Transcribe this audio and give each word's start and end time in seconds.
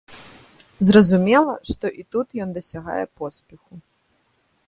Зразумела, 0.87 1.53
што 1.73 1.85
і 2.03 2.07
тут 2.15 2.27
ён 2.45 2.49
дасягае 2.57 3.05
поспеху. 3.21 3.73